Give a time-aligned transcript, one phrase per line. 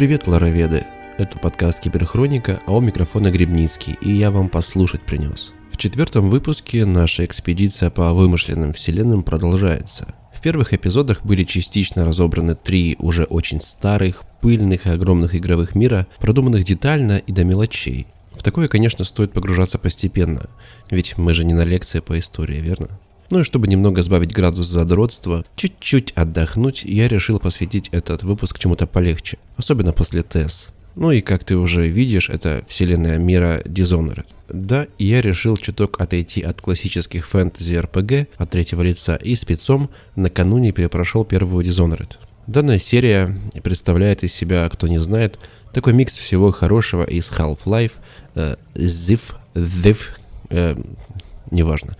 [0.00, 0.86] Привет, лароведы!
[1.18, 5.52] Это подкаст Киберхроника, а у микрофона Гребницкий, и я вам послушать принес.
[5.70, 10.14] В четвертом выпуске наша экспедиция по вымышленным вселенным продолжается.
[10.32, 16.06] В первых эпизодах были частично разобраны три уже очень старых, пыльных и огромных игровых мира,
[16.18, 18.06] продуманных детально и до мелочей.
[18.32, 20.48] В такое, конечно, стоит погружаться постепенно,
[20.90, 22.88] ведь мы же не на лекции по истории, верно?
[23.30, 28.88] Ну и чтобы немного сбавить градус задротства, чуть-чуть отдохнуть, я решил посвятить этот выпуск чему-то
[28.88, 30.70] полегче, особенно после ТЭС.
[30.96, 34.26] Ну и как ты уже видишь, это вселенная мира Dishonored.
[34.48, 40.72] Да, я решил чуток отойти от классических фэнтези RPG от третьего лица и спецом накануне
[40.72, 42.16] перепрошел первую Dishonored.
[42.48, 45.38] Данная серия представляет из себя, кто не знает,
[45.72, 47.92] такой микс всего хорошего из Half-Life,
[48.34, 49.98] э, Ziv, Ziv,
[50.48, 50.74] э,
[51.52, 51.96] неважно,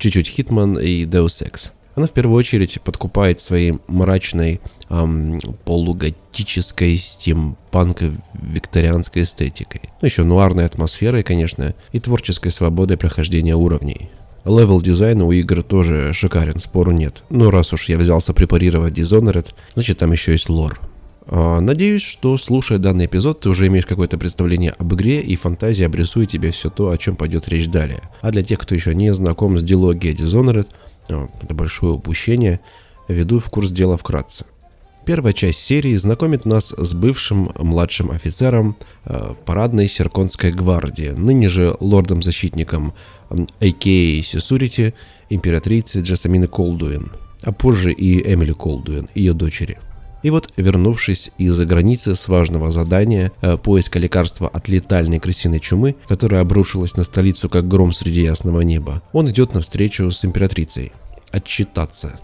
[0.00, 1.70] чуть-чуть Hitman и Deus Ex.
[1.94, 9.82] Она в первую очередь подкупает своей мрачной, эм, полуготической стимпанко-викторианской эстетикой.
[10.00, 14.08] Ну, еще нуарной атмосферой, конечно, и творческой свободой прохождения уровней.
[14.44, 17.22] Левел дизайна у игр тоже шикарен, спору нет.
[17.28, 20.80] Но раз уж я взялся препарировать Dishonored, значит там еще есть лор.
[21.26, 25.86] А, надеюсь, что слушая данный эпизод, ты уже имеешь какое-то представление об игре и фантазия
[25.86, 28.00] обрисует тебе все то, о чем пойдет речь далее.
[28.20, 30.68] А для тех, кто еще не знаком с дилогией Dishonored,
[31.08, 32.60] это большое упущение,
[33.08, 34.44] веду в курс дела вкратце.
[35.04, 38.76] Первая часть серии знакомит нас с бывшим младшим офицером
[39.06, 42.92] э, парадной Серконской гвардии, ныне же лордом-защитником
[43.30, 44.22] а.к.а.
[44.22, 44.94] Сесурити,
[45.30, 47.10] императрицы Джасамины Колдуин,
[47.42, 49.78] а позже и Эмили Колдуин, ее дочери.
[50.22, 55.96] И вот, вернувшись из-за границы с важного задания э, поиска лекарства от летальной крысиной чумы,
[56.08, 60.92] которая обрушилась на столицу как гром среди ясного неба, он идет на встречу с императрицей.
[61.30, 62.20] Отчитаться.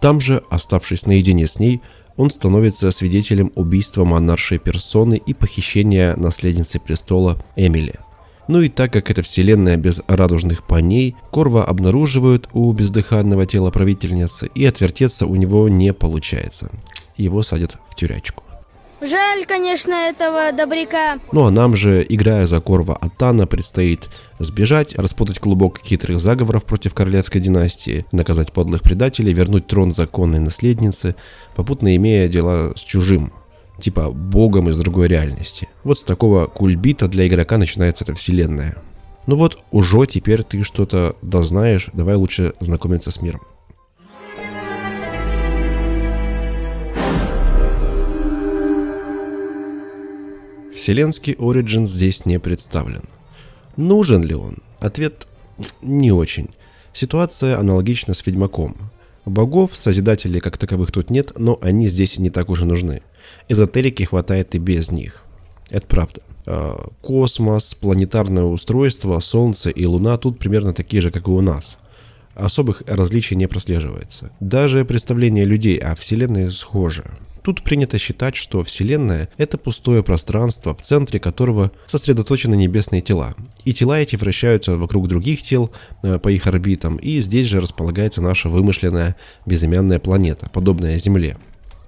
[0.00, 1.80] Там же, оставшись наедине с ней,
[2.16, 7.94] он становится свидетелем убийства монаршей персоны и похищения наследницы престола Эмили–
[8.50, 14.50] ну и так как это вселенная без радужных паней, Корва обнаруживают у бездыханного тела правительницы,
[14.56, 16.72] и отвертеться у него не получается.
[17.20, 18.42] Его садят в тюрячку.
[19.02, 21.20] Жаль, конечно, этого добряка.
[21.32, 26.92] Ну а нам же, играя за Корва Атана, предстоит сбежать, распутать клубок хитрых заговоров против
[26.92, 31.14] королевской династии, наказать подлых предателей, вернуть трон законной наследницы,
[31.56, 33.32] попутно имея дела с чужим,
[33.78, 35.68] типа богом из другой реальности.
[35.82, 38.76] Вот с такого кульбита для игрока начинается эта вселенная.
[39.26, 43.40] Ну вот, уже теперь ты что-то дознаешь, давай лучше знакомиться с миром.
[50.80, 53.02] Вселенский Origin здесь не представлен.
[53.76, 54.60] Нужен ли он?
[54.78, 55.26] Ответ
[55.82, 56.48] не очень.
[56.94, 58.74] Ситуация аналогична с Ведьмаком.
[59.26, 63.02] Богов, созидателей как таковых тут нет, но они здесь не так уже нужны.
[63.50, 65.24] Эзотерики хватает и без них.
[65.68, 66.22] Это правда.
[66.46, 71.78] А, космос, планетарное устройство, Солнце и Луна тут примерно такие же, как и у нас.
[72.34, 74.30] Особых различий не прослеживается.
[74.40, 77.04] Даже представление людей о Вселенной схоже.
[77.50, 83.34] Тут принято считать, что Вселенная– это пустое пространство, в центре которого сосредоточены небесные тела.
[83.64, 85.72] И тела эти вращаются вокруг других тел
[86.04, 89.16] э, по их орбитам, и здесь же располагается наша вымышленная
[89.46, 91.38] безымянная планета, подобная Земле.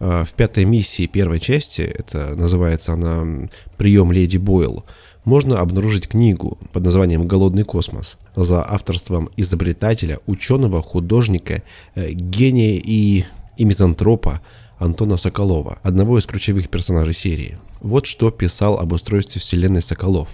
[0.01, 4.85] А в пятой миссии первой части, это называется она «Прием леди Бойл»,
[5.25, 11.63] можно обнаружить книгу под названием «Голодный космос» за авторством изобретателя, ученого, художника,
[11.95, 14.41] э, гения и, и мизантропа
[14.83, 17.59] Антона Соколова, одного из ключевых персонажей серии.
[17.81, 20.29] Вот что писал об устройстве вселенной Соколов.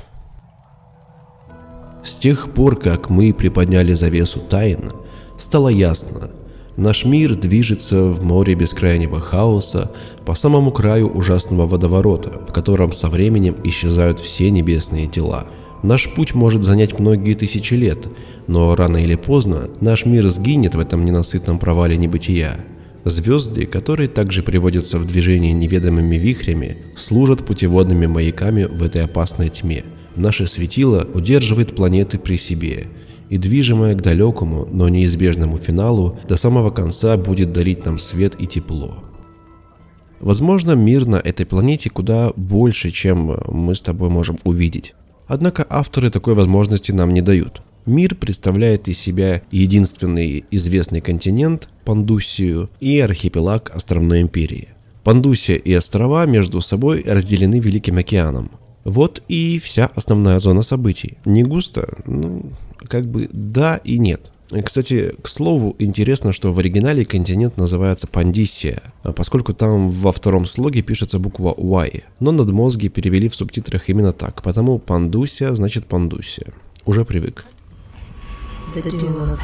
[2.04, 4.92] С тех пор, как мы приподняли завесу тайн,
[5.36, 6.30] стало ясно,
[6.78, 9.90] Наш мир движется в море бескрайнего хаоса
[10.24, 15.48] по самому краю ужасного водоворота, в котором со временем исчезают все небесные тела.
[15.82, 18.06] Наш путь может занять многие тысячи лет,
[18.46, 22.64] но рано или поздно наш мир сгинет в этом ненасытном провале небытия.
[23.04, 29.84] Звезды, которые также приводятся в движение неведомыми вихрями, служат путеводными маяками в этой опасной тьме.
[30.16, 32.86] Наше светило удерживает планеты при себе–
[33.28, 38.46] и движимая к далекому, но неизбежному финалу, до самого конца будет дарить нам свет и
[38.46, 39.04] тепло.
[40.20, 44.94] Возможно, мир на этой планете куда больше, чем мы с тобой можем увидеть.
[45.28, 47.62] Однако авторы такой возможности нам не дают.
[47.86, 54.68] Мир представляет из себя единственный известный континент, Пандусию, и архипелаг Островной империи.
[55.04, 58.50] Пандусия и острова между собой разделены Великим океаном.
[58.84, 61.16] Вот и вся основная зона событий.
[61.24, 62.52] Не густо, ну,
[62.86, 64.30] как бы да и нет.
[64.62, 68.82] Кстати, к слову, интересно, что в оригинале континент называется Пандисия,
[69.16, 74.42] поскольку там во втором слоге пишется буква Y, но надмозги перевели в субтитрах именно так,
[74.42, 76.52] потому Пандусия значит Пандусия.
[76.84, 77.46] Уже привык.
[78.74, 79.38] The doom of.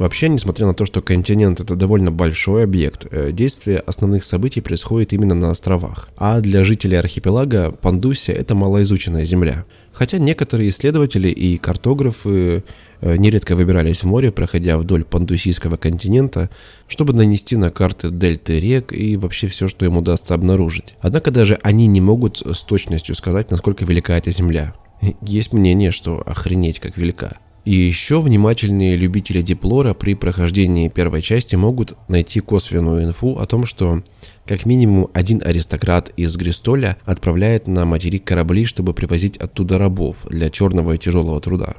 [0.00, 5.12] Вообще, несмотря на то, что континент это довольно большой объект, э, действие основных событий происходит
[5.12, 6.08] именно на островах.
[6.16, 9.66] А для жителей архипелага Пандусия это малоизученная земля.
[9.92, 12.64] Хотя некоторые исследователи и картографы
[13.02, 16.48] э, нередко выбирались в море, проходя вдоль пандусийского континента,
[16.88, 20.94] чтобы нанести на карты дельты рек и вообще все, что им удастся обнаружить.
[21.02, 24.72] Однако даже они не могут с точностью сказать, насколько велика эта земля.
[25.20, 27.36] Есть мнение, что охренеть как велика.
[27.64, 33.66] И еще внимательные любители диплора при прохождении первой части могут найти косвенную инфу о том,
[33.66, 34.02] что
[34.46, 40.48] как минимум один аристократ из Гристоля отправляет на материк корабли, чтобы привозить оттуда рабов для
[40.48, 41.74] черного и тяжелого труда.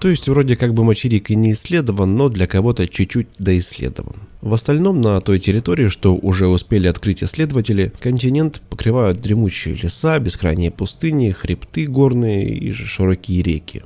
[0.00, 4.16] То есть вроде как бы материк и не исследован, но для кого-то чуть-чуть доисследован.
[4.40, 10.70] В остальном на той территории, что уже успели открыть исследователи, континент покрывают дремучие леса, бескрайние
[10.70, 13.82] пустыни, хребты горные и широкие реки.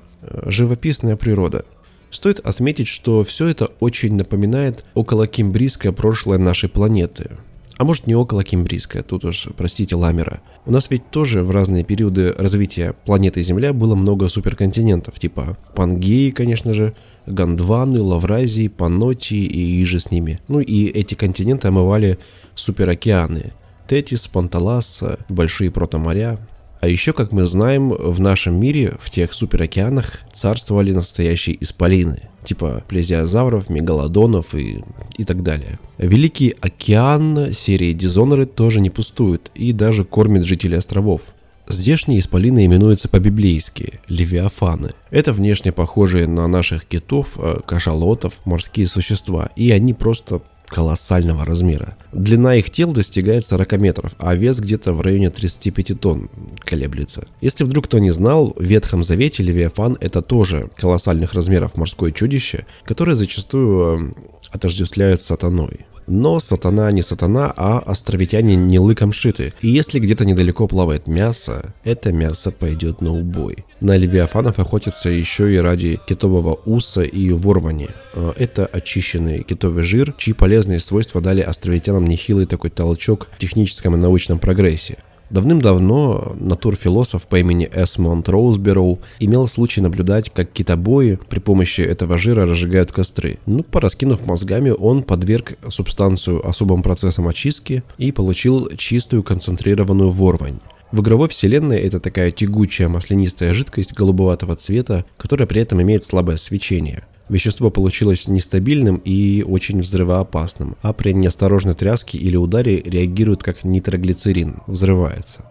[0.47, 1.65] Живописная природа.
[2.11, 7.33] Стоит отметить, что все это очень напоминает околокембрийское прошлое нашей планеты.
[7.77, 10.41] А может не около Кембрийская, тут уж, простите, Ламера.
[10.65, 16.31] У нас ведь тоже в разные периоды развития планеты Земля было много суперконтинентов, типа Пангеи,
[16.31, 16.95] конечно же,
[17.27, 20.39] Гондваны, Лавразии, Панотии и иже с ними.
[20.47, 22.19] Ну и эти континенты омывали
[22.55, 23.53] суперокеаны.
[23.89, 26.39] Тетис, Панталаса, большие протоморя.
[26.85, 32.85] А еще, как мы знаем, в нашем мире, в тех суперокеанах, царствовали настоящие исполины, типа
[32.87, 34.85] плезиозавров, мегалодонов и,
[35.17, 35.79] и так далее.
[35.97, 41.23] Великий океан серии Дизоноры тоже не пустует и даже кормит жителей островов.
[41.69, 44.91] Здешние исполины именуются по-библейски– левиафаны.
[45.11, 50.43] Это внешне похожие на наших китов, э, кашалотов, морские существа, и они просто
[50.75, 51.97] колоссального размера.
[52.13, 56.29] Длина их тел достигает 40 метров, а вес где-то в районе 35 тонн
[56.59, 57.29] колеблется.
[57.41, 62.67] Если вдруг кто не знал, в Ветхом Завете Левиафан это тоже колоссальных размеров морское чудище,
[62.85, 65.87] которое зачастую э, отождествляют сатаной.
[66.07, 69.53] Но сатана не сатана, а островитяне не лыком шиты.
[69.61, 73.65] И если где-то недалеко плавает мясо, это мясо пойдет на убой.
[73.81, 77.89] На левиафанов охотятся еще и ради китового уса и ворвани.
[78.15, 83.95] А, это очищенный китовый жир, чьи полезные свойства дали островитянам нехилый такой толчок в техническом
[83.95, 84.99] и научном прогрессе.
[85.31, 92.47] Давным-давно натурфилософ по имени Эсмонд Роузбероу имел случай наблюдать, как китобои при помощи этого жира
[92.47, 93.39] разжигают костры.
[93.47, 100.59] Ну, пораскинув мозгами, он подверг субстанцию особым процессам очистки и получил чистую концентрированную ворвань.
[100.93, 106.37] В игровой вселенной это такая тягучая маслянистая жидкость голубоватого цвета, которая при этом имеет слабое
[106.37, 107.03] свечение.
[107.29, 114.57] Вещество получилось нестабильным и очень взрывоопасным, а при неосторожной тряске или ударе реагирует как нитроглицерин,
[114.67, 115.45] взрывается.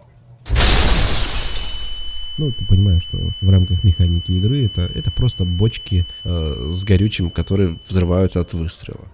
[2.36, 7.30] Ну, ты понимаешь, что в рамках механики игры это, это просто бочки э, с горючим,
[7.30, 9.04] которые взрываются от выстрела.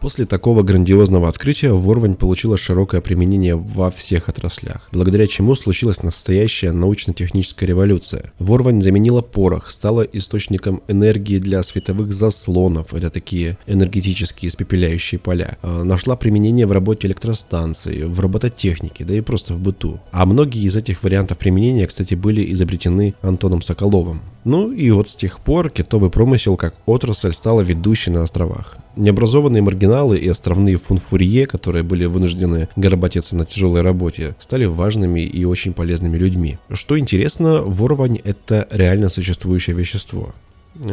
[0.00, 6.70] После такого грандиозного открытия Ворвань получила широкое применение во всех отраслях, благодаря чему случилась настоящая
[6.70, 8.32] научно-техническая революция.
[8.38, 15.58] Ворвань заменила порох, стала источником энергии для световых заслонов, это такие энергетические испепеляющие поля.
[15.62, 20.00] А, нашла применение в работе электростанций, в робототехнике, да и просто в быту.
[20.12, 24.20] А многие из этих вариантов применения, кстати, были изобретены Антоном Соколовым.
[24.48, 28.78] Ну и вот с тех пор китовый промысел как отрасль стала ведущей на островах.
[28.96, 35.44] Необразованные маргиналы и островные фунфурье, которые были вынуждены горбатиться на тяжелой работе, стали важными и
[35.44, 36.56] очень полезными людьми.
[36.72, 40.34] Что интересно, ворвань– это реально существующее вещество.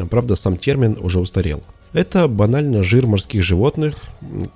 [0.09, 1.63] Правда, сам термин уже устарел.
[1.95, 3.95] Это банально жир морских животных,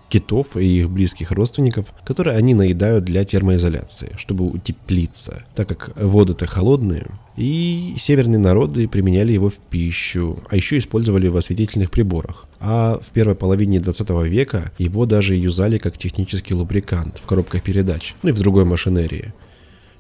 [0.10, 6.48] китов и их близких родственников, которые они наедают для термоизоляции, чтобы утеплиться, так как воды-то
[6.48, 12.46] холодные, и северные народы применяли его в пищу, а еще использовали в осветительных приборах.
[12.60, 18.16] А в первой половине 20 века его даже юзали как технический лубрикант в коробках передач,
[18.22, 19.34] ну и в другой машинерии.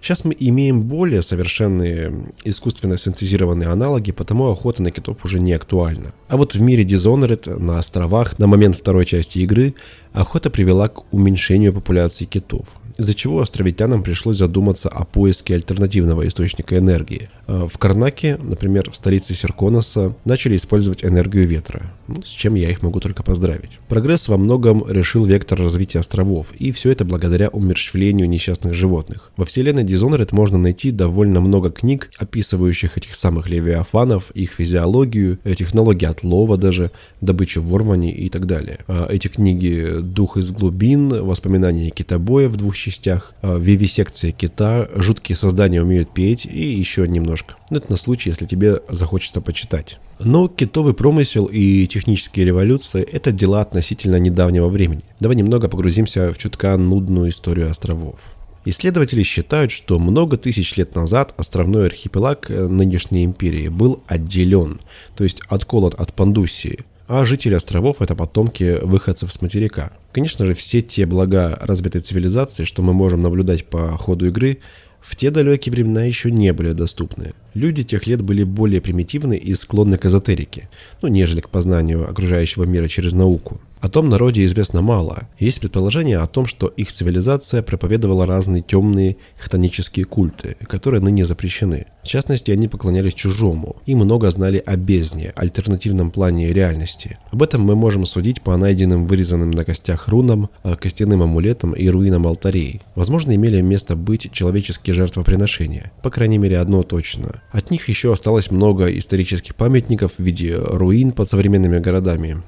[0.01, 2.13] Сейчас мы имеем более совершенные
[2.43, 6.13] искусственно синтезированные аналоги, потому охота на китов уже не актуальна.
[6.29, 9.75] А вот в мире Dishonored на островах на момент второй части игры
[10.13, 16.77] охота привела к уменьшению популяции китов из-за чего островитянам пришлось задуматься о поиске альтернативного источника
[16.77, 17.29] энергии.
[17.47, 22.69] Э, в Карнаке, например, в столице Серконоса, начали использовать энергию ветра, ну, с чем я
[22.69, 23.79] их могу только поздравить.
[23.87, 29.31] Прогресс во многом решил вектор развития островов, и все это благодаря умерщвлению несчастных животных.
[29.37, 36.05] Во вселенной Dishonored можно найти довольно много книг, описывающих этих самых левиафанов, их физиологию, технологии
[36.05, 36.91] отлова даже,
[37.21, 38.79] добычу в Ормане и так далее.
[38.87, 45.35] А эти книги «Дух из глубин», «Воспоминания китобоя» в двух частях, а, вивисекция кита, жуткие
[45.35, 47.55] создания умеют петь и еще немножко.
[47.69, 49.99] Но это на случай, если тебе захочется почитать.
[50.19, 55.01] Но китовый промысел и технические революции– это дела относительно недавнего времени.
[55.19, 58.33] Давай немного погрузимся в чутка нудную историю островов.
[58.65, 64.81] Исследователи считают, что много тысяч лет назад островной архипелаг э, нынешней империи был отделен,
[65.15, 66.79] то есть отколот от Пандусии,
[67.09, 69.91] а жители островов– это потомки выходцев с материка.
[70.11, 74.59] Конечно же, все те блага развитой цивилизации, что мы можем наблюдать по ходу игры,
[75.01, 77.33] в те далекие времена еще не были доступны.
[77.55, 80.69] Люди тех лет были более примитивны и склонны к эзотерике,
[81.01, 83.59] ну, нежели к познанию окружающего мира через науку.
[83.81, 85.29] О том народе известно мало.
[85.39, 91.85] Есть предположение о том, что их цивилизация проповедовала разные темные хтонические культы, которые ныне запрещены.
[92.03, 97.17] В частности, они поклонялись чужому и много знали о бездне, альтернативном плане реальности.
[97.31, 101.87] Об этом мы можем судить по найденным вырезанным на костях рунам, а, костяным амулетам и
[101.87, 102.81] руинам алтарей.
[102.95, 105.91] Возможно, имели место быть человеческие жертвоприношения.
[106.03, 107.41] По крайней мере, одно точно.
[107.51, 112.43] От них еще осталось много исторических памятников в виде руин под современными городами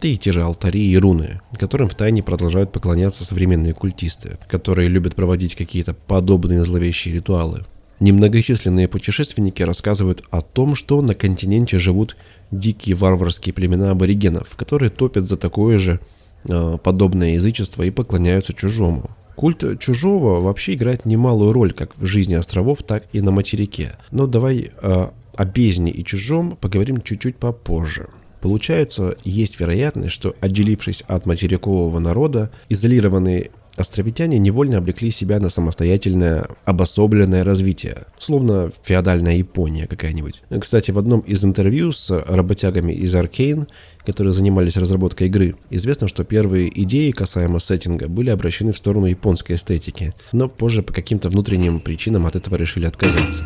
[0.00, 5.14] да и те же алтари и руны, которым втайне продолжают поклоняться современные культисты, которые любят
[5.14, 7.64] проводить какие-то подобные зловещие ритуалы.
[7.98, 12.16] Немногочисленные путешественники рассказывают о том, что на континенте живут
[12.50, 16.00] дикие варварские племена аборигенов, которые топят за такое же
[16.44, 19.10] э, подобное язычество и поклоняются чужому.
[19.34, 23.92] Культ чужого вообще играет немалую роль как в жизни островов, так и на материке.
[24.10, 28.08] Но давай э, о бездне и чужом поговорим чуть-чуть попозже.
[28.46, 36.46] Получается, есть вероятность, что, отделившись от материкового народа, изолированные островитяне невольно облекли себя на самостоятельное,
[36.64, 40.44] обособленное развитие, словно феодальная Япония какая-нибудь.
[40.60, 43.66] Кстати, в одном из интервью с работягами из Аркейн,
[44.04, 49.54] которые занимались разработкой игры, известно, что первые идеи касаемо сеттинга были обращены в сторону японской
[49.54, 53.42] эстетики, но позже по каким-то внутренним причинам от этого решили отказаться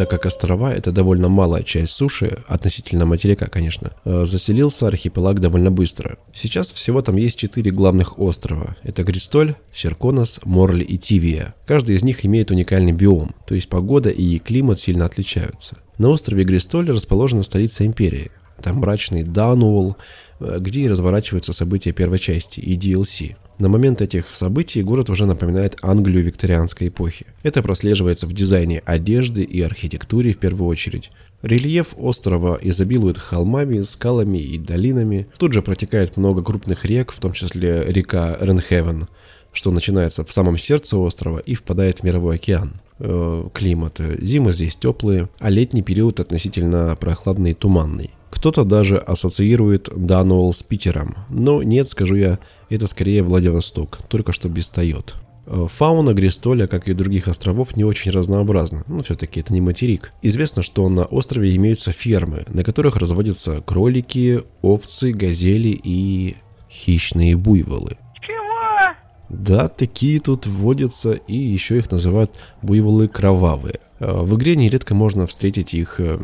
[0.00, 5.70] так как острова– это довольно малая часть суши, относительно материка, конечно, э, заселился архипелаг довольно
[5.70, 6.16] быстро.
[6.32, 8.76] Сейчас всего там есть четыре главных острова.
[8.82, 11.54] Это Гристоль, Серконос, Морли и Тивия.
[11.66, 15.76] Каждый из них имеет уникальный биом, то есть погода и климат сильно отличаются.
[15.98, 18.30] На острове Гристоль расположена столица империи.
[18.62, 19.98] Там мрачный Дануол,
[20.40, 23.36] э, где и разворачиваются события первой части и DLC.
[23.60, 27.26] На момент этих событий город уже напоминает Англию викторианской эпохи.
[27.42, 31.10] Это прослеживается в дизайне одежды и архитектуре в первую очередь.
[31.42, 35.26] Рельеф острова изобилует холмами, скалами и долинами.
[35.36, 39.08] Тут же протекает много крупных рек, в том числе река Ренхевен,
[39.52, 42.80] что начинается в самом сердце острова и впадает в мировой океан.
[42.98, 44.00] Э, климат.
[44.20, 48.12] Зимы здесь теплые, а летний период относительно прохладный и туманный.
[48.30, 52.38] Кто-то даже ассоциирует Дануэлл с Питером, но нет, скажу я,
[52.76, 55.16] это скорее Владивосток, только что без Тойот.
[55.52, 60.12] Э, фауна Гристоля, как и других островов, не очень разнообразна, но все-таки это не материк.
[60.22, 66.36] Известно, что на острове имеются фермы, на которых разводятся кролики, овцы, газели и
[66.70, 67.98] хищные буйволы.
[68.20, 68.94] Чего?
[69.28, 73.80] Да, такие тут водятся, и еще их называют буйволы кровавые.
[73.98, 76.18] Э, в игре нередко можно встретить их э,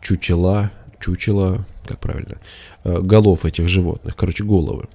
[0.00, 0.70] чучела,
[1.00, 2.36] чучела, как правильно,
[2.84, 4.86] голов этих животных, короче, головы.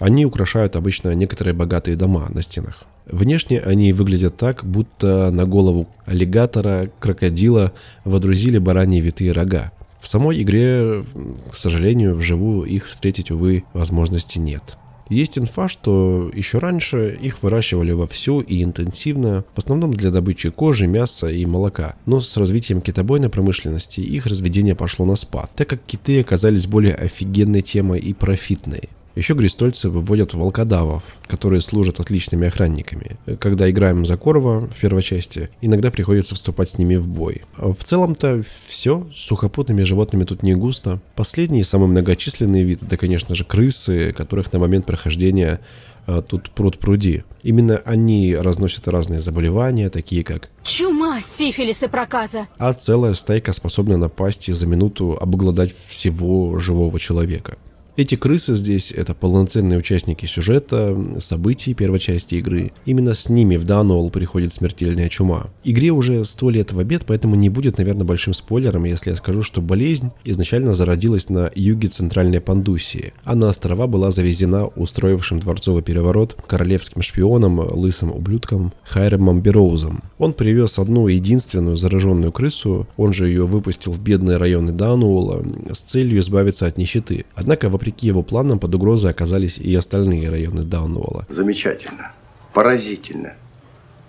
[0.00, 2.84] Они украшают обычно некоторые богатые дома на стенах.
[3.06, 7.72] Внешне они выглядят так, будто на голову аллигатора, крокодила
[8.04, 9.72] водрузили бараньи витые рога.
[10.00, 11.04] В самой игре,
[11.52, 14.78] к сожалению, вживую их встретить, увы, возможности нет.
[15.10, 20.86] Есть инфа, что еще раньше их выращивали вовсю и интенсивно, в основном для добычи кожи,
[20.86, 21.96] мяса и молока.
[22.06, 26.94] Но с развитием китобойной промышленности их разведение пошло на спад, так как киты оказались более
[26.94, 28.88] офигенной темой и профитной.
[29.16, 33.18] Еще гристольцы выводят волкодавов, которые служат отличными охранниками.
[33.38, 37.42] Когда играем за Корова в первой части, иногда приходится вступать с ними в бой.
[37.56, 41.00] В целом-то все, с сухопутными животными тут не густо.
[41.16, 45.60] Последний, самый многочисленный вид, это, конечно же, крысы, которых на момент прохождения
[46.06, 47.24] а, тут пруд пруди.
[47.42, 52.48] Именно они разносят разные заболевания, такие как чума, сифилис и проказа.
[52.58, 57.58] А целая стайка способна напасть и за минуту обглодать всего живого человека.
[57.96, 62.72] Эти крысы здесь— это полноценные участники сюжета, событий первой части игры.
[62.86, 65.48] Именно с ними в Дануол приходит смертельная чума.
[65.64, 69.42] Игре уже сто лет в обед, поэтому не будет, наверное, большим спойлером, если я скажу,
[69.42, 75.82] что болезнь изначально зародилась на юге Центральной Пандусии, а на острова была завезена устроившим дворцовый
[75.82, 80.02] переворот королевским шпионом, лысым ублюдком Хайремом Бероузом.
[80.18, 85.80] Он привез одну единственную зараженную крысу, он же ее выпустил в бедные районы Дануола с
[85.80, 87.24] целью избавиться от нищеты.
[87.34, 91.24] Однако в Вопреки его планам, под угрозой оказались и остальные районы Даунволла.
[91.30, 92.12] Замечательно.
[92.52, 93.32] Поразительно.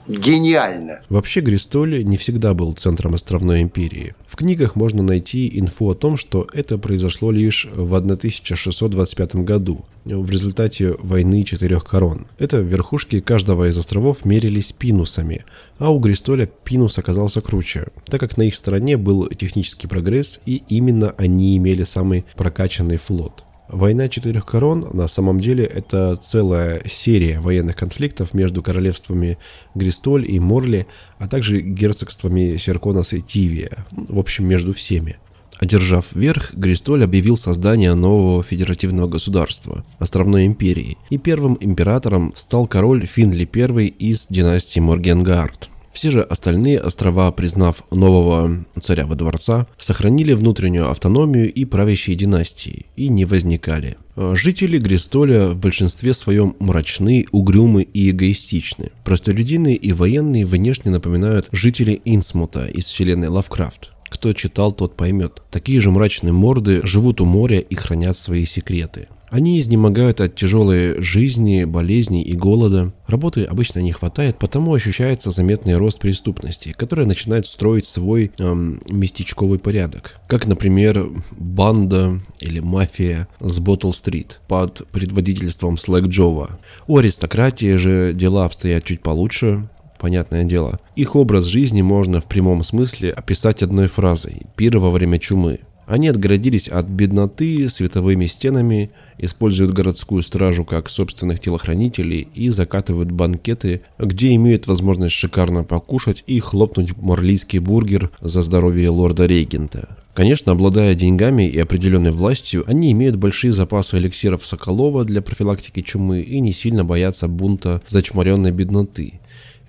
[0.10, 1.00] Гениально.
[1.08, 4.14] Вообще Гристоль не всегда был центром островной империи.
[4.28, 10.30] В книгах можно найти инфу о том, что это произошло лишь в 1625 году, в
[10.30, 12.28] результате войны четырех корон.
[12.40, 15.46] Это верхушки каждого из островов мерились пинусами,
[15.78, 20.62] а у Гристоля пинус оказался круче, так как на их стороне был технический прогресс и
[20.68, 23.46] именно они имели самый прокачанный флот.
[23.72, 29.38] Война четырех корон на самом деле это целая серия военных конфликтов между королевствами
[29.76, 30.88] Гристоль и Морли,
[31.20, 35.18] а также герцогствами Серконос и Тивия, в общем между всеми.
[35.58, 43.06] Одержав верх, Гристоль объявил создание нового федеративного государства– Островной империи, и первым императором стал король
[43.06, 45.71] Финли I из династии Моргенгард.
[45.92, 52.86] Все же остальные острова, признав нового царя во дворца, сохранили внутреннюю автономию и правящие династии,
[52.96, 53.98] и не возникали.
[54.16, 58.92] Жители Гристоля в большинстве своем мрачны, угрюмы и эгоистичны.
[59.04, 63.92] Простолюдины и военные внешне напоминают жителей Инсмута из вселенной Лавкрафт.
[64.10, 65.42] Кто читал, тот поймет.
[65.50, 69.08] Такие же мрачные морды живут у моря и хранят свои секреты.
[69.32, 72.94] Они изнемогают от тяжелой жизни, болезней и голода.
[73.08, 79.58] Работы обычно не хватает, потому ощущается заметный рост преступности, которая начинает строить свой эм, местечковый
[79.58, 80.20] порядок.
[80.28, 86.60] Как, например, банда или мафия с Боттл-стрит под предводительством Слэк Джова.
[86.88, 90.82] У аристократии же дела обстоят чуть получше, понятное дело.
[90.98, 95.60] Их образ жизни можно в прямом смысле описать одной фразой «пир во время чумы».
[95.86, 103.82] Они отгородились от бедноты световыми стенами, используют городскую стражу как собственных телохранителей и закатывают банкеты,
[104.00, 109.98] где имеют возможность шикарно покушать и хлопнуть морлийский бургер за здоровье лорда-регента.
[110.14, 116.22] Конечно, обладая деньгами и определенной властью, они имеют большие запасы эликсиров Соколова для профилактики чумы
[116.22, 119.21] и не сильно боятся бунта зачморенной бедноты.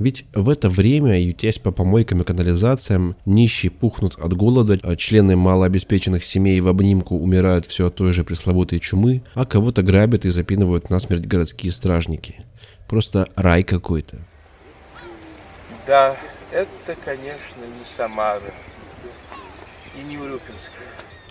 [0.03, 5.37] Ведь в это время, ютясь по помойкам и канализациям, нищие пухнут от голода, а члены
[5.37, 10.31] малообеспеченных семей в обнимку умирают все от той же пресловутой чумы, а кого-то грабят и
[10.31, 12.45] запинывают насмерть городские стражники.
[12.89, 14.19] Просто рай какой-то.
[15.87, 16.17] Да,
[16.51, 18.53] это, конечно, не Самара
[19.97, 20.73] и не Урюпинск.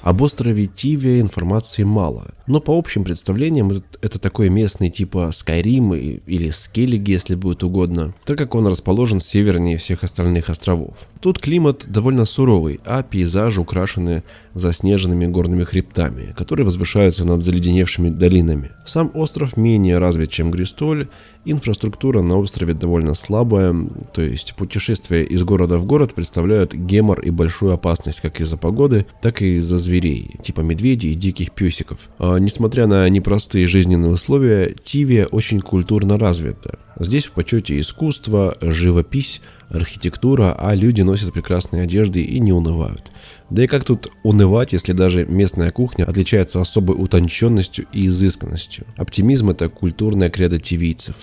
[0.01, 5.93] Об острове Тивия информации мало, но по общим представлениям это, это такой местный типа Скайрим
[5.93, 11.07] или Скеллиг, если будет угодно, так как он расположен севернее всех остальных островов.
[11.21, 18.71] Тут климат довольно суровый, а пейзажи украшены заснеженными горными хребтами, которые возвышаются над заледеневшими долинами.
[18.85, 21.07] Сам остров менее развит, чем Гристоль,
[21.45, 23.75] инфраструктура на острове довольно слабая,
[24.13, 29.05] то есть путешествия из города в город представляют гемор и большую опасность как из-за погоды,
[29.21, 32.09] так и из-за зверей, типа медведей и диких песиков.
[32.41, 36.79] Несмотря на непростые жизненные условия, Тивия очень культурно развита.
[36.99, 43.11] Здесь в почете искусство, живопись, архитектура, а люди носят прекрасные одежды и не унывают.
[43.51, 48.87] Да и как тут унывать, если даже местная кухня отличается особой утонченностью и изысканностью.
[48.97, 51.15] Оптимизм– это культурная кредо тивийцев.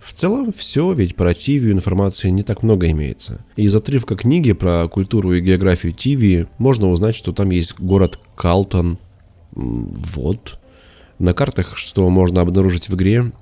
[0.00, 3.44] В целом все, ведь про Тивию информации не так много имеется.
[3.54, 8.98] Из отрывка книги про культуру и географию Тивии можно узнать, что там есть город Калтон.
[9.52, 10.58] Вот.
[11.18, 13.32] На картах, что можно обнаружить в игре,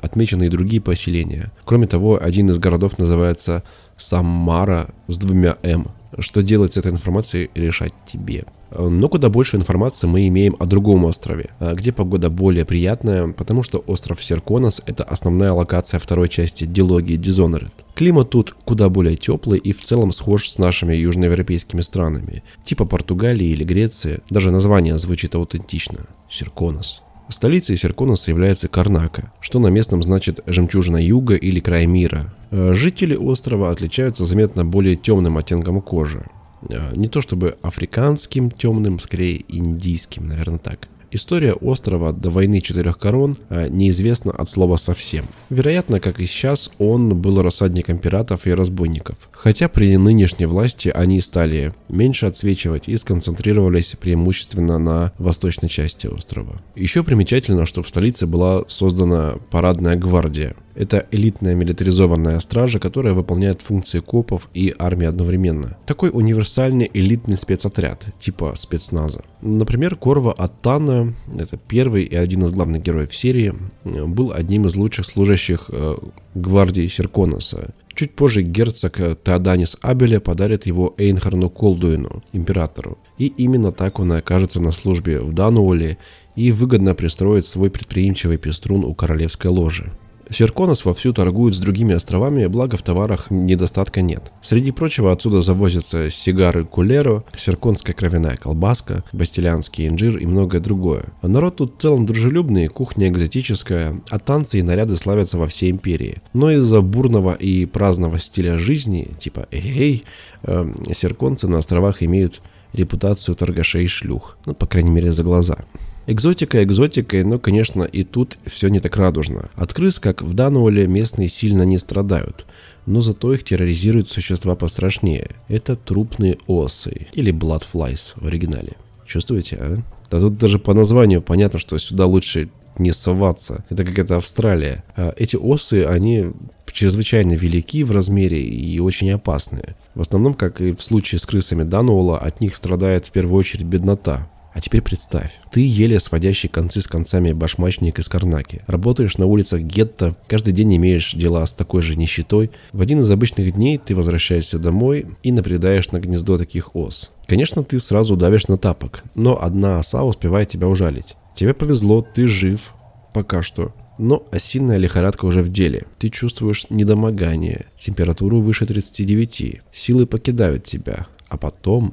[0.00, 1.52] отмечены и другие поселения.
[1.64, 3.62] Кроме того, один из городов называется
[3.96, 5.88] Самара с двумя «М».
[6.18, 8.44] Что делать с этой информацией, решать тебе.
[8.78, 13.62] Но куда больше информации мы имеем о другом острове, а, где погода более приятная, потому
[13.62, 17.72] что остров Серконос– это основная локация второй части дилогии Dishonored.
[17.94, 23.46] Климат тут куда более теплый и в целом схож с нашими южноевропейскими странами, типа Португалии
[23.46, 27.02] или Греции, даже название звучит аутентично– Серконос.
[27.28, 32.32] Столицей Серконуса является Карнака, что на местном значит «жемчужина юга» или «край мира».
[32.50, 36.24] Э, жители острова отличаются заметно более темным оттенком кожи.
[36.68, 40.88] Э, не то чтобы африканским темным, скорее индийским, наверное так.
[41.16, 45.24] История острова до войны четырех корон э, неизвестна от слова совсем.
[45.48, 49.30] Вероятно, как и сейчас, он был рассадником пиратов и разбойников.
[49.32, 56.60] Хотя при нынешней власти они стали меньше отсвечивать и сконцентрировались преимущественно на восточной части острова.
[56.74, 63.62] Еще примечательно, что в столице была создана парадная гвардия, это элитная милитаризованная стража, которая выполняет
[63.62, 65.76] функции копов и армии одновременно.
[65.86, 69.24] Такой универсальный элитный спецотряд, типа спецназа.
[69.40, 75.06] Например, Корва Аттана, это первый и один из главных героев серии, был одним из лучших
[75.06, 75.96] служащих э,
[76.34, 77.74] гвардии Серконоса.
[77.94, 82.98] Чуть позже герцог Теоданис Абеля подарит его Эйнхарну Колдуину, императору.
[83.16, 85.96] И именно так он окажется на службе в Дануоле
[86.34, 89.90] и выгодно пристроит свой предприимчивый пеструн у королевской ложи.
[90.30, 94.32] Серконос вовсю торгует с другими островами, благо в товарах недостатка нет.
[94.40, 101.06] Среди прочего отсюда завозятся сигары кулеро, серконская кровяная колбаска, бастилианский инжир и многое другое.
[101.22, 106.16] Народ тут в целом дружелюбный, кухня экзотическая, а танцы и наряды славятся во всей империи.
[106.32, 110.04] Но из-за бурного и праздного стиля жизни, типа эй-эй,
[110.42, 115.64] э, серконцы на островах имеют репутацию торгашей и шлюх, ну, по крайней мере, за глаза.
[116.08, 119.50] Экзотика экзотикой, но, конечно, и тут все не так радужно.
[119.56, 122.46] От крыс, как в Дануоле, местные сильно не страдают,
[122.86, 125.30] но зато их терроризируют существа пострашнее.
[125.48, 128.74] Это трупные осы, или bloodflies в оригинале.
[129.04, 129.82] Чувствуете, а?
[130.10, 133.64] Да тут даже по названию понятно, что сюда лучше не соваться.
[133.70, 134.84] Это как это Австралия.
[134.96, 136.26] А эти осы, они
[136.70, 139.76] чрезвычайно велики в размере и очень опасные.
[139.94, 143.64] В основном, как и в случае с крысами Дануола, от них страдает в первую очередь
[143.64, 144.30] беднота.
[144.56, 148.62] А теперь представь, ты еле сводящий концы с концами башмачник из Карнаки.
[148.66, 152.50] Работаешь на улицах гетто, каждый день имеешь дела с такой же нищетой.
[152.72, 157.10] В один из обычных дней ты возвращаешься домой и напредаешь на гнездо таких ос.
[157.26, 161.16] Конечно, ты сразу давишь на тапок, но одна оса успевает тебя ужалить.
[161.34, 162.72] Тебе повезло, ты жив.
[163.12, 163.74] Пока что.
[163.98, 165.84] Но осинная лихорадка уже в деле.
[165.98, 171.06] Ты чувствуешь недомогание, температуру выше 39, силы покидают тебя.
[171.28, 171.92] А потом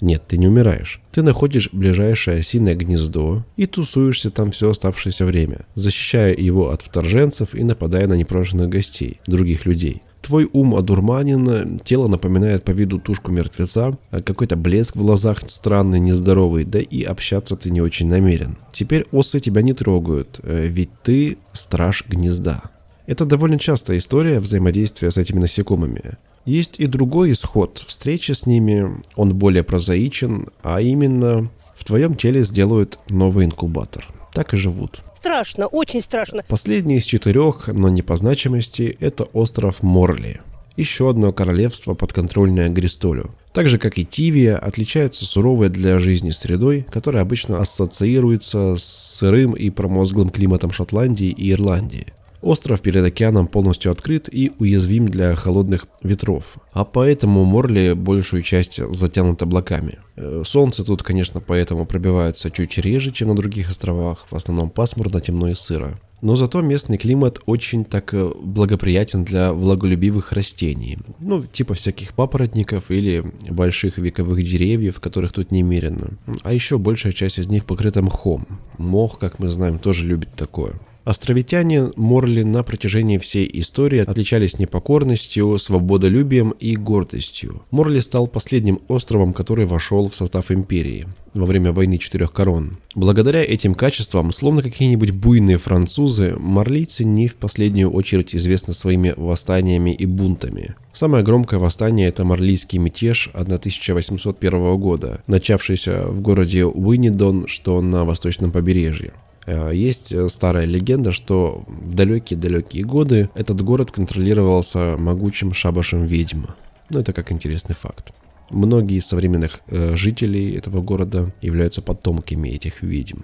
[0.00, 1.00] нет, ты не умираешь.
[1.12, 7.54] Ты находишь ближайшее осиное гнездо и тусуешься там все оставшееся время, защищая его от вторженцев
[7.54, 10.02] и нападая на непрошенных гостей, других людей.
[10.26, 16.00] Твой ум одурманен, тело напоминает по виду тушку мертвеца, а какой-то блеск в глазах странный,
[16.00, 18.58] нездоровый, да и общаться ты не очень намерен.
[18.72, 22.62] Теперь осы тебя не трогают, э, ведь ты страж гнезда.
[23.06, 26.16] Это довольно частая история взаимодействия с этими насекомыми.
[26.46, 32.44] Есть и другой исход встречи с ними, он более прозаичен, а именно в твоем теле
[32.44, 34.06] сделают новый инкубатор.
[34.32, 35.02] Так и живут.
[35.16, 36.44] Страшно, очень страшно.
[36.48, 40.40] Последний из четырех, но не по значимости, это остров Морли.
[40.76, 43.34] Еще одно королевство, подконтрольное Гристолю.
[43.52, 49.54] Так же, как и Тивия, отличается суровой для жизни средой, которая обычно ассоциируется с сырым
[49.54, 52.06] и промозглым климатом Шотландии и Ирландии.
[52.46, 58.80] Остров перед океаном полностью открыт и уязвим для холодных ветров, а поэтому Морли большую часть
[58.94, 59.98] затянут облаками.
[60.14, 65.20] Э, солнце тут, конечно, поэтому пробивается чуть реже, чем на других островах, в основном пасмурно,
[65.20, 65.98] темно и сыро.
[66.22, 70.98] Но зато местный климат очень так э, благоприятен для влаголюбивых растений.
[71.18, 76.10] Ну, типа всяких папоротников или больших вековых деревьев, которых тут немерено.
[76.44, 78.46] А еще большая часть из них покрыта мхом.
[78.78, 80.74] Мох, как мы знаем, тоже любит такое.
[81.06, 87.62] Островитяне Морли на протяжении всей истории отличались непокорностью, свободолюбием и гордостью.
[87.70, 92.78] Морли стал последним островом, который вошел в состав империи во время войны четырех корон.
[92.96, 99.90] Благодаря этим качествам, словно какие-нибудь буйные французы, марлийцы не в последнюю очередь известны своими восстаниями
[99.90, 100.74] и бунтами.
[100.92, 108.50] Самое громкое восстание– это Марлийский мятеж 1801 года, начавшийся в городе Уиннидон, что на восточном
[108.50, 109.12] побережье.
[109.46, 116.46] Э, есть э, старая легенда, что в далекие-далекие годы этот город контролировался могучим шабашем ведьм.
[116.90, 118.12] Ну, это как интересный факт.
[118.50, 123.20] Многие из современных э, жителей этого города являются потомками этих ведьм.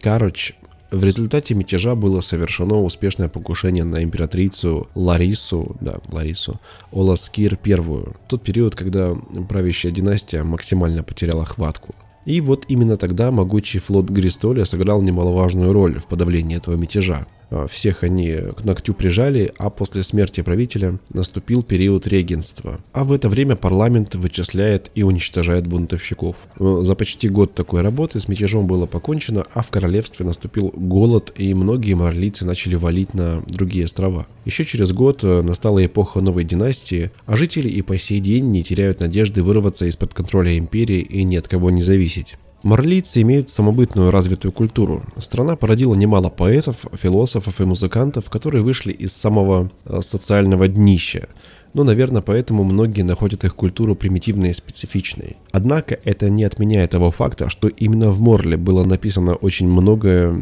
[0.00, 0.54] Короче,
[0.90, 6.60] в результате мятежа было совершено успешное покушение на императрицу Ларису, да, Ларису,
[6.92, 9.14] Оласкир I, тот период, когда
[9.48, 11.94] правящая династия максимально потеряла хватку.
[12.24, 17.26] И вот именно тогда могучий флот Гристоля сыграл немаловажную роль в подавлении этого мятежа.
[17.54, 22.80] А, всех они к ногтю прижали, а после смерти правителя наступил период регенства.
[22.92, 26.36] А в это время парламент вычисляет и уничтожает бунтовщиков.
[26.58, 31.54] За почти год такой работы с мятежом было покончено, а в королевстве наступил голод, и
[31.54, 34.26] многие марлийцы начали валить на другие острова.
[34.44, 38.62] Еще через год э, настала эпоха новой династии, а жители и по сей день не
[38.62, 42.36] теряют надежды вырваться из-под контроля империи и ни от кого не зависеть.
[42.64, 45.02] Марлийцы имеют самобытную развитую культуру.
[45.18, 51.28] Страна породила немало поэтов, философов и музыкантов, которые вышли из самого э, социального днища.
[51.74, 55.36] Но, наверное, поэтому многие находят их культуру примитивной и специфичной.
[55.52, 60.34] Однако это не отменяет того факта, что именно в Морле было написано очень много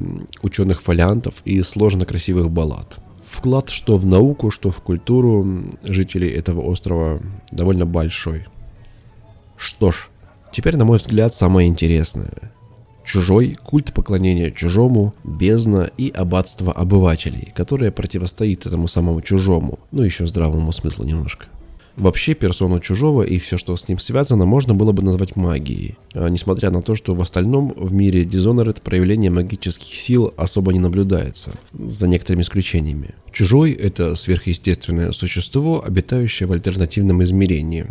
[0.42, 3.00] ученых фолиантов и сложно красивых баллад.
[3.24, 8.46] Вклад что в науку, что в культуру жителей этого острова довольно большой.
[9.56, 10.08] Что ж,
[10.52, 12.52] Теперь, на мой взгляд, самое интересное.
[13.04, 20.26] Чужой, культ поклонения чужому, бездна и аббатство обывателей, которое противостоит этому самому чужому, ну еще
[20.26, 21.46] здравому смыслу немножко.
[21.96, 25.98] Вообще, персону чужого и все, что с ним связано, можно было бы назвать магией.
[26.14, 30.78] А, несмотря на то, что в остальном в мире Dishonored проявление магических сил особо не
[30.78, 33.10] наблюдается, за некоторыми исключениями.
[33.30, 37.86] Чужой— это сверхъестественное существо, обитающее в альтернативном измерении.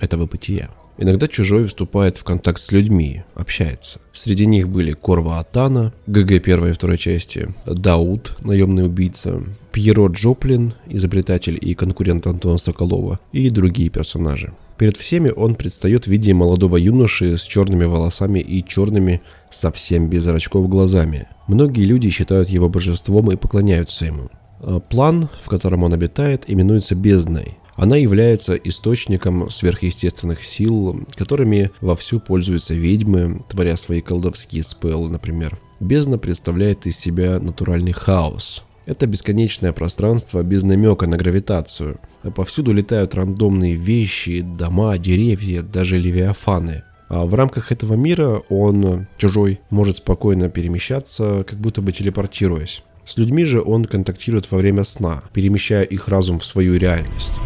[0.00, 0.70] Этого бытия.
[1.02, 3.98] Иногда чужой вступает в контакт с людьми, общается.
[4.12, 10.74] Среди них были Корва Атана, ГГ первой и второй части, Дауд, наемный убийца, Пьеро Джоплин,
[10.86, 14.52] изобретатель и конкурент Антона Соколова, и другие персонажи.
[14.78, 20.22] Перед всеми он предстает в виде молодого юноши с черными волосами и черными, совсем без
[20.22, 21.26] зрачков глазами.
[21.48, 24.30] Многие люди считают его божеством и поклоняются ему.
[24.60, 27.58] А план, в котором он обитает, именуется бездной.
[27.76, 35.58] Она является источником сверхъестественных сил, которыми вовсю пользуются ведьмы, творя свои колдовские спеллы, например.
[35.80, 38.64] Бездна представляет из себя натуральный хаос.
[38.84, 42.00] Это бесконечное пространство без намека на гравитацию.
[42.34, 46.82] Повсюду летают рандомные вещи, дома, деревья, даже левиафаны.
[47.08, 52.82] А в рамках этого мира он, чужой, может спокойно перемещаться, как будто бы телепортируясь.
[53.04, 57.41] С людьми же он контактирует во время сна, перемещая их разум в свою реальность.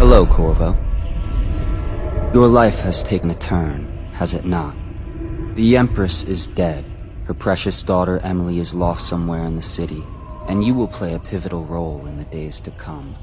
[0.00, 0.74] Hello, Corvo.
[2.32, 4.74] Your life has taken a turn, has it not?
[5.56, 6.86] The Empress is dead.
[7.26, 10.02] Her precious daughter Emily is lost somewhere in the city,
[10.48, 13.14] and you will play a pivotal role in the days to come.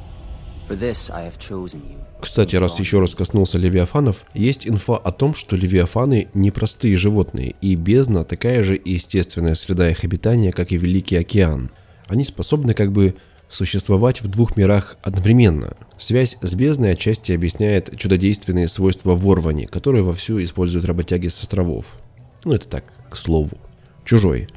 [0.67, 1.97] For this I have chosen you.
[2.21, 7.55] Кстати, раз еще раз коснулся левиафанов, есть инфа о том, что левиафаны не простые животные,
[7.59, 11.71] и бездна такая же естественная среда их обитания, как и Великий океан.
[12.07, 13.15] Они способны как бы
[13.49, 15.73] существовать в двух мирах одновременно.
[15.97, 21.85] Связь с бездной отчасти объясняет чудодейственные свойства ворвани, которые вовсю используют работяги с островов.
[22.45, 23.57] Ну это так, к слову.
[24.05, 24.47] Чужой.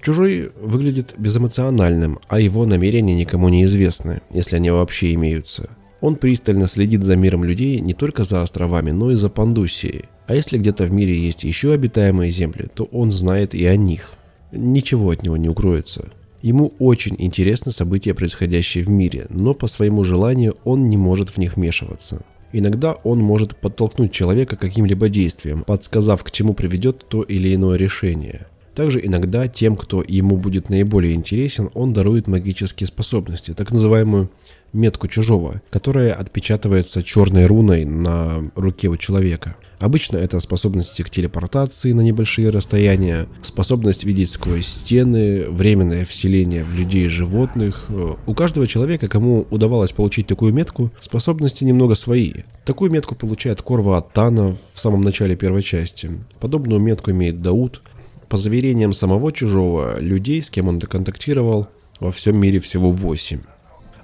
[0.00, 5.70] Чужой выглядит безэмоциональным, а его намерения никому не известны, если они вообще имеются.
[6.00, 10.06] Он пристально следит за миром людей не только за островами, но и за Пандусией.
[10.26, 14.12] А если где-то в мире есть еще обитаемые земли, то он знает и о них.
[14.50, 16.10] Ничего от него не укроется.
[16.42, 21.38] Ему очень интересны события, происходящие в мире, но по своему желанию он не может в
[21.38, 22.22] них вмешиваться.
[22.52, 28.46] Иногда он может подтолкнуть человека каким-либо действием, подсказав, к чему приведет то или иное решение.
[28.74, 34.30] Также иногда тем, кто ему будет наиболее интересен, он дарует магические способности, так называемую
[34.72, 39.56] метку чужого, которая отпечатывается черной руной на руке у человека.
[39.78, 46.72] Обычно это способности к телепортации на небольшие расстояния, способность видеть сквозь стены, временное вселение в
[46.72, 47.86] людей и животных.
[48.26, 52.32] У каждого человека, кому удавалось получить такую метку, способности немного свои.
[52.64, 56.12] Такую метку получает Корва от Тана в самом начале первой части.
[56.38, 57.82] Подобную метку имеет Дауд.
[58.28, 61.66] По заверениям самого чужого, людей, с кем он доконтактировал,
[62.00, 63.40] во всем мире всего 8.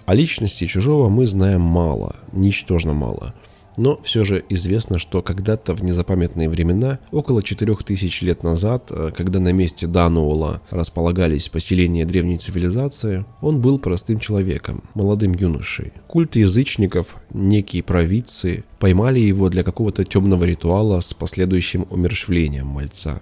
[0.09, 3.35] О личности чужого мы знаем мало, ничтожно мало.
[3.77, 9.39] Но все же известно, что когда-то в незапамятные времена, около 4000 лет назад, э, когда
[9.39, 15.93] на месте Дануола располагались поселения древней цивилизации, он был простым человеком, молодым юношей.
[16.07, 23.21] Культ язычников, некие провидцы, поймали его для какого-то темного ритуала с последующим умершвлением мальца.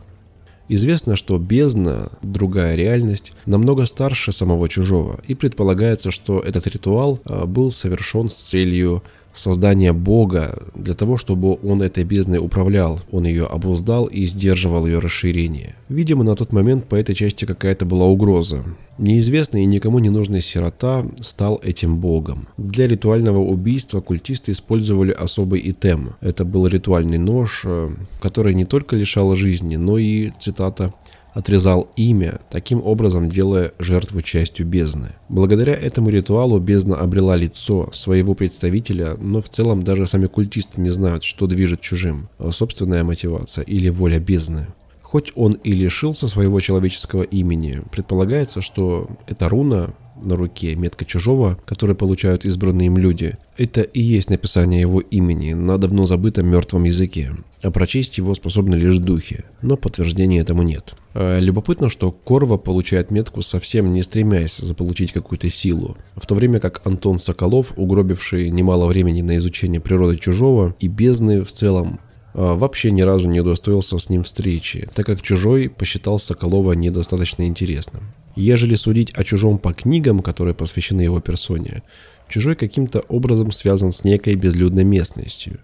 [0.68, 7.46] Известно, что бездна, другая реальность, намного старше самого чужого, и предполагается, что этот ритуал а,
[7.46, 9.02] был совершен с целью
[9.38, 14.99] создания Бога для того, чтобы он этой бездной управлял, он ее обуздал и сдерживал ее
[14.99, 15.75] расширение.
[15.88, 18.64] Видимо, на тот момент по этой части какая-то была угроза.
[18.99, 22.49] Неизвестный и никому не нужный сирота стал этим богом.
[22.57, 26.14] Для ритуального убийства культисты использовали особый итем.
[26.22, 27.90] Это был ритуальный нож, э,
[28.22, 30.94] который не только лишал жизни, но и, цитата,
[31.37, 35.11] отрезал имя, таким образом делая жертву частью бездны.
[35.29, 40.88] Благодаря этому ритуалу бездна обрела лицо своего представителя, но в целом даже сами культисты не
[40.88, 44.68] знают, что движет чужим, собственная мотивация или воля бездны.
[45.03, 51.59] Хоть он и лишился своего человеческого имени, предполагается, что эта руна на руке, метка чужого,
[51.64, 56.85] которую получают избранные им люди, это и есть написание его имени на давно забытом мертвом
[56.85, 60.94] языке, а прочесть его способны лишь духи, но подтверждения этому нет.
[61.14, 66.61] А любопытно, что Корва получает метку совсем не стремясь заполучить какую-то силу, в то время
[66.61, 72.00] как Антон Соколов, угробивший немало времени на изучение природы чужого и бездны в целом,
[72.37, 78.03] вообще ни разу не удостоился с ним встречи, так как Чужой посчитал Соколова недостаточно интересным.
[78.35, 81.83] Ежели судить о Чужом по книгам, которые посвящены его персоне,
[82.29, 85.61] Чужой каким-то образом связан с некой безлюдной местностью.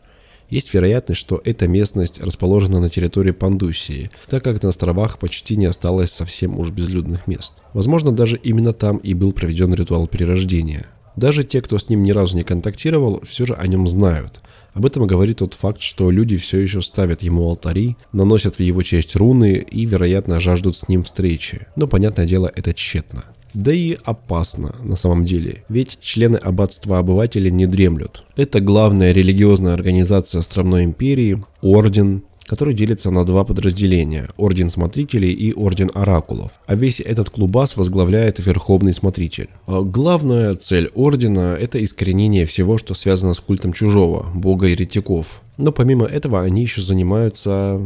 [0.48, 5.66] Есть вероятность, что эта местность расположена на территории Пандусии, так как на островах почти не
[5.66, 7.52] осталось совсем уж безлюдных мест.
[7.74, 10.86] Возможно, даже именно там и был проведен ритуал перерождения.
[11.16, 14.40] Даже те, кто с ним ни разу не контактировал, все же о нем знают–
[14.74, 18.82] об этом говорит тот факт, что люди все еще ставят ему алтари, наносят в его
[18.82, 21.66] честь руны и, вероятно, жаждут с ним встречи.
[21.76, 23.24] Но, понятное дело, это тщетно.
[23.54, 28.24] Да и опасно на самом деле, ведь члены аббатства обывателей не дремлют.
[28.36, 35.52] Это главная религиозная организация Островной империи, орден, который делится на два подразделения– Орден Смотрителей и
[35.52, 36.52] Орден Оракулов.
[36.66, 39.48] А весь этот клубас возглавляет Верховный Смотритель.
[39.66, 45.42] А главная цель Ордена– это искоренение всего, что связано с культом чужого, бога еретиков.
[45.56, 47.80] Но помимо этого они еще занимаются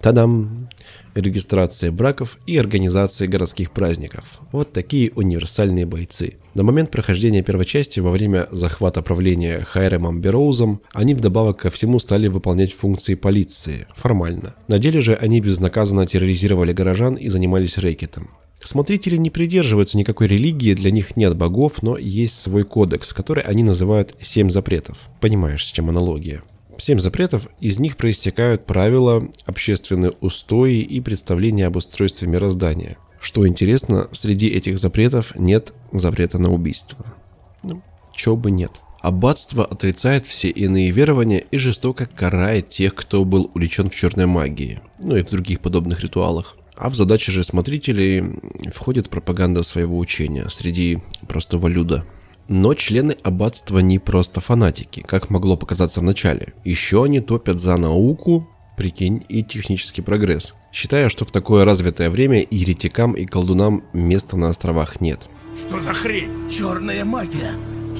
[0.00, 0.68] Тадам!
[1.14, 4.40] Регистрация браков и организация городских праздников.
[4.52, 6.34] Вот такие универсальные бойцы.
[6.54, 11.98] На момент прохождения первой части, во время захвата правления Хайремом Бероузом, они вдобавок ко всему
[11.98, 14.54] стали выполнять функции полиции, формально.
[14.68, 18.30] На деле же они безнаказанно терроризировали горожан и занимались рэкетом.
[18.62, 23.62] Смотрители не придерживаются никакой религии, для них нет богов, но есть свой кодекс, который они
[23.62, 24.98] называют «семь запретов».
[25.20, 26.42] Понимаешь, с чем аналогия?
[26.80, 32.96] Семь запретов, из них проистекают правила, общественные устои и представления об устройстве мироздания.
[33.20, 37.04] Что интересно, среди этих запретов нет запрета на убийство.
[37.62, 37.82] Ну,
[38.14, 38.80] чё бы нет.
[39.02, 44.80] Аббатство отрицает все иные верования и жестоко карает тех, кто был увлечен в черной магии,
[45.00, 46.56] ну и в других подобных ритуалах.
[46.76, 48.24] А в задачи же смотрителей
[48.72, 52.06] входит пропаганда своего учения среди простого люда.
[52.52, 56.52] Но члены аббатства не просто фанатики, как могло показаться в начале.
[56.64, 62.44] Еще они топят за науку, прикинь, и технический прогресс, считая, что в такое развитое время
[62.50, 65.28] еретикам и колдунам места на островах нет.
[65.56, 66.50] Что за хрень?
[66.50, 67.52] Черная магия?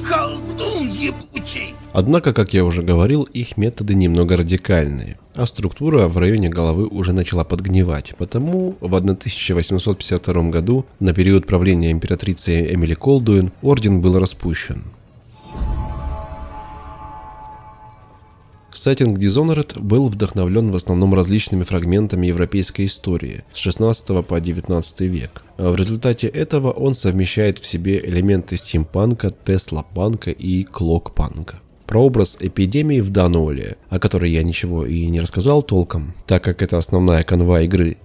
[0.08, 1.74] Колдун ебучий!
[1.92, 7.12] Однако, как я уже говорил, их методы немного радикальные, а структура в районе головы уже
[7.12, 14.84] начала подгнивать, потому в 1852 году, на период правления императрицы Эмили Колдуин, орден был распущен.
[18.72, 25.42] Сеттинг Dishonored был вдохновлен в основном различными фрагментами европейской истории с 16 по 19 век.
[25.58, 31.60] А в результате этого он совмещает в себе элементы стимпанка, тесла-панка и клок-панка.
[31.86, 36.78] Прообраз эпидемии в Дануоле, о которой я ничего и не рассказал толком, так как это
[36.78, 37.98] основная канва игры,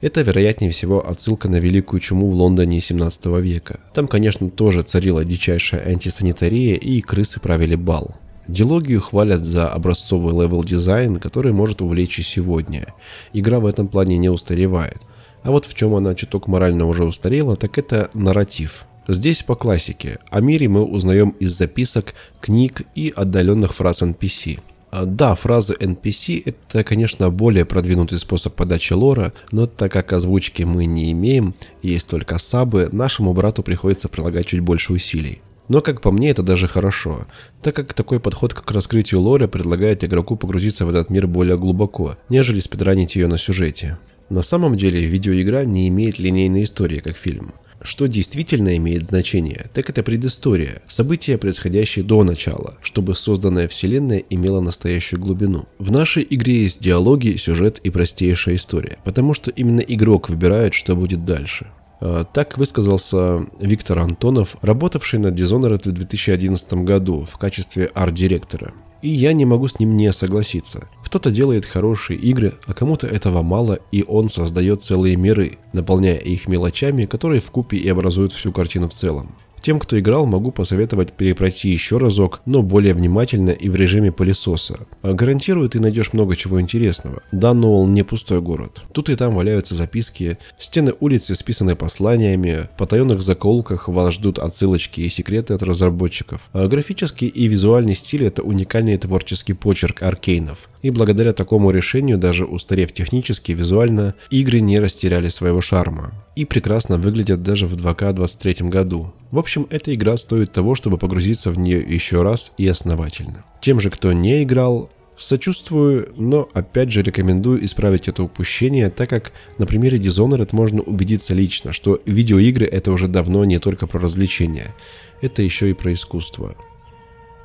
[0.00, 3.80] это, вероятнее всего, отсылка на Великую Чуму в Лондоне 17 века.
[3.94, 8.14] Там, конечно, тоже царила дичайшая антисанитария и крысы правили бал.
[8.48, 12.94] Дилогию хвалят за образцовый левел-дизайн, который может увлечь и сегодня.
[13.32, 14.98] Игра в этом плане не устаревает.
[15.42, 18.86] А вот в чем она чуток морально уже устарела, так это нарратив.
[19.08, 20.18] Здесь по классике.
[20.30, 24.60] О мире мы узнаем из записок, книг и отдаленных фраз NPC.
[24.90, 30.62] А, да, фразы NPC это, конечно, более продвинутый способ подачи лора, но так как озвучки
[30.62, 35.42] мы не имеем, есть только сабы, нашему брату приходится прилагать чуть больше усилий.
[35.68, 37.26] Но, как по мне, это даже хорошо,
[37.62, 42.16] так как такой подход к раскрытию лора предлагает игроку погрузиться в этот мир более глубоко,
[42.28, 43.98] нежели спидранить ее на сюжете.
[44.28, 47.52] На самом деле, видеоигра не имеет линейной истории, как фильм.
[47.82, 54.60] Что действительно имеет значение, так это предыстория, события, происходящие до начала, чтобы созданная вселенная имела
[54.60, 55.66] настоящую глубину.
[55.78, 60.96] В нашей игре есть диалоги, сюжет и простейшая история, потому что именно игрок выбирает, что
[60.96, 61.66] будет дальше.
[62.00, 68.72] А, так высказался Виктор Антонов, работавший над Dishonored в 2011 году в качестве арт-директора.
[69.02, 70.88] И я не могу с ним не согласиться.
[71.04, 76.48] Кто-то делает хорошие игры, а кому-то этого мало, и он создает целые миры, наполняя их
[76.48, 79.36] мелочами, которые в купе и образуют всю картину в целом.
[79.66, 84.86] Тем, кто играл, могу посоветовать перепройти еще разок, но более внимательно и в режиме пылесоса.
[85.02, 87.24] А гарантирую, ты найдешь много чего интересного.
[87.32, 88.82] Дануэлл не пустой город.
[88.92, 95.00] Тут и там валяются записки, стены улицы списаны посланиями, в потаенных заколках вас ждут отсылочки
[95.00, 96.42] и секреты от разработчиков.
[96.52, 100.70] А графический и визуальный стиль это уникальный творческий почерк аркейнов.
[100.82, 106.98] И благодаря такому решению, даже устарев технически визуально, игры не растеряли своего шарма и прекрасно
[106.98, 109.12] выглядят даже в 2К 23 году.
[109.32, 113.44] В общем, эта игра стоит того, чтобы погрузиться в нее еще раз и основательно.
[113.60, 119.32] Тем же, кто не играл, Сочувствую, но опять же рекомендую исправить это упущение, так как
[119.56, 124.74] на примере Dishonored можно убедиться лично, что видеоигры это уже давно не только про развлечения,
[125.22, 126.54] это еще и про искусство.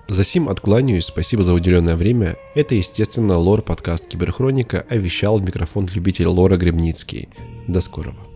[0.09, 2.35] За сим откланяюсь, спасибо за уделенное время.
[2.55, 7.29] Это, естественно, лор-подкаст Киберхроника, а вещал микрофон любитель лора Гребницкий.
[7.69, 8.30] До скорого.